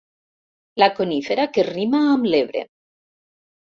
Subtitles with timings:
[0.85, 2.69] La conífera que rima amb l'Ebre.